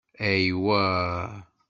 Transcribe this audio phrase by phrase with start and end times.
[0.27, 0.83] Aywa!